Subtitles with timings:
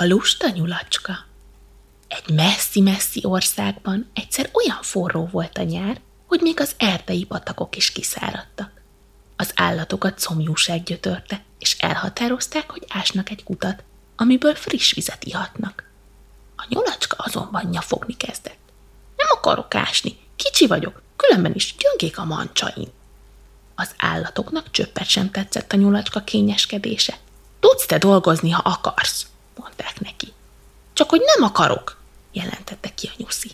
[0.00, 1.18] A lusta nyulacska.
[2.08, 7.92] Egy messzi-messzi országban egyszer olyan forró volt a nyár, hogy még az erdei patakok is
[7.92, 8.70] kiszáradtak.
[9.36, 13.82] Az állatokat szomjúság gyötörte, és elhatározták, hogy ásnak egy kutat,
[14.16, 15.90] amiből friss vizet ihatnak.
[16.56, 18.72] A nyulacska azonban nyafogni kezdett.
[19.16, 22.88] Nem akarok ásni, kicsi vagyok, különben is gyöngék a mancsain.
[23.74, 27.18] Az állatoknak csöppet sem tetszett a nyulacska kényeskedése.
[27.60, 29.26] Tudsz te dolgozni, ha akarsz,
[29.78, 30.32] mondták neki.
[30.92, 31.96] Csak hogy nem akarok,
[32.32, 33.50] jelentette ki a nyuszi.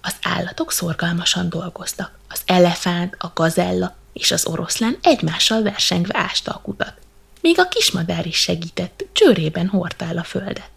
[0.00, 2.18] Az állatok szorgalmasan dolgoztak.
[2.28, 6.94] Az elefánt, a gazella és az oroszlán egymással versengve ásta a kutat.
[7.40, 10.70] Még a kismadár is segített, csőrében hordtál a földet.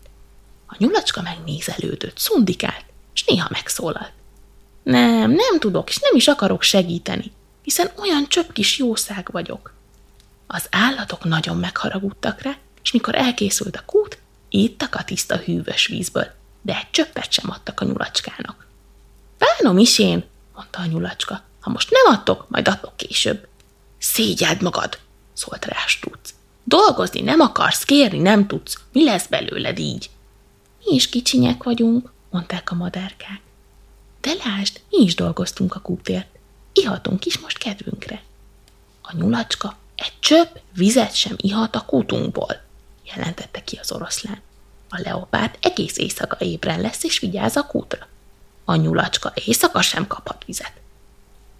[0.67, 4.11] A nyulacska megnézelődött, szundikált, és néha megszólalt.
[4.83, 7.31] Nem, nem tudok, és nem is akarok segíteni,
[7.63, 9.73] hiszen olyan csöpp kis jószág vagyok.
[10.47, 14.17] Az állatok nagyon megharagudtak rá, és mikor elkészült a kút,
[14.49, 16.27] ittak a tiszta hűvös vízből,
[16.61, 18.67] de egy csöppet sem adtak a nyulacskának.
[19.37, 20.23] Bánom is én,
[20.55, 21.41] mondta a nyulacska.
[21.59, 23.47] Ha most nem adtok, majd adok később.
[23.97, 24.99] Szégyeld magad,
[25.33, 26.33] szólt rá Stúc.
[26.63, 28.77] Dolgozni nem akarsz, kérni nem tudsz.
[28.91, 30.09] Mi lesz belőled így?
[30.85, 33.41] Mi is kicsinyek vagyunk, mondták a madárkák.
[34.21, 36.27] De lásd, mi is dolgoztunk a kútért.
[36.73, 38.23] Ihatunk is most kedvünkre.
[39.01, 42.61] A nyulacska egy csöpp vizet sem ihat a kútunkból,
[43.15, 44.41] jelentette ki az oroszlán.
[44.89, 48.07] A leopárd egész éjszaka ébren lesz és vigyáz a kútra.
[48.65, 50.73] A nyulacska éjszaka sem kaphat vizet.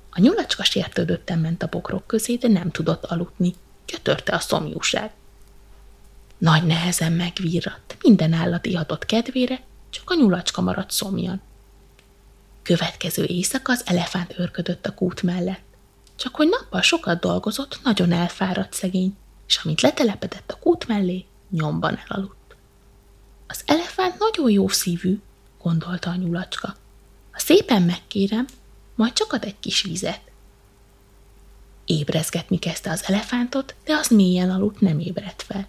[0.09, 3.55] A nyulacska sértődötten ment a bokrok közé, de nem tudott aludni.
[3.85, 5.11] Gyötörte a szomjúság.
[6.37, 11.41] Nagy nehezen megvirratt, minden állat ihatott kedvére, csak a nyulacska maradt szomjan.
[12.61, 15.63] Következő éjszaka az elefánt őrködött a kút mellett.
[16.15, 21.99] Csak hogy nappal sokat dolgozott, nagyon elfáradt szegény, és amint letelepedett a kút mellé, nyomban
[22.07, 22.55] elaludt.
[23.47, 25.19] Az elefánt nagyon jó szívű,
[25.61, 26.75] gondolta a nyulacska.
[27.31, 28.47] Ha szépen megkérem,
[28.95, 30.21] majd csak ad egy kis vizet.
[31.85, 35.67] Ébrezgetni kezdte az elefántot, de az mélyen aludt, nem ébredt fel.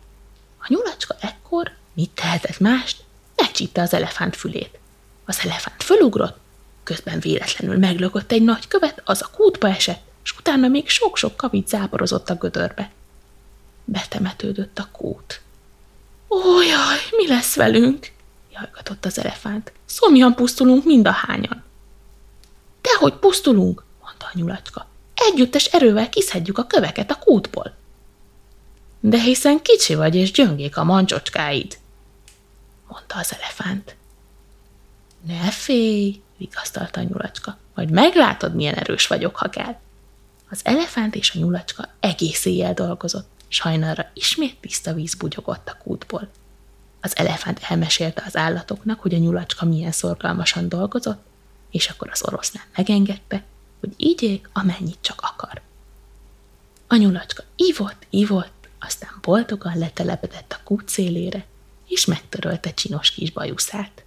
[0.58, 3.04] A nyulacska ekkor, mit tehetett mást,
[3.36, 4.78] megcsípte az elefánt fülét.
[5.24, 6.38] Az elefánt fölugrott,
[6.82, 11.68] közben véletlenül meglökött egy nagy követ, az a kútba esett, és utána még sok-sok kavic
[11.68, 12.90] záporozott a gödörbe.
[13.84, 15.40] Betemetődött a kút.
[16.30, 18.12] Ó, jaj, mi lesz velünk?
[18.52, 19.72] jajgatott az elefánt.
[19.84, 21.62] Szomjan pusztulunk mind a hányan.
[22.80, 24.86] Dehogy pusztulunk, mondta a nyulacska.
[25.14, 27.74] Együttes erővel kiszedjük a köveket a kútból.
[29.00, 31.78] De hiszen kicsi vagy, és gyöngék a mancsocskáid,
[32.88, 33.96] mondta az elefánt.
[35.26, 39.78] Ne félj, vigasztalta a nyulacska, majd meglátod, milyen erős vagyok, ha kell.
[40.50, 46.30] Az elefánt és a nyulacska egész éjjel dolgozott, sajnálra ismét tiszta víz bugyogott a kútból.
[47.00, 51.22] Az elefánt elmesélte az állatoknak, hogy a nyulacska milyen szorgalmasan dolgozott,
[51.70, 53.44] és akkor az oroszlán megengedte,
[53.80, 55.60] hogy ígyék, amennyit csak akar.
[56.86, 61.46] A nyulacska ivott, ivott, aztán boldogan letelepedett a kút szélére,
[61.86, 64.04] és megtörölte csinos kis bajuszát.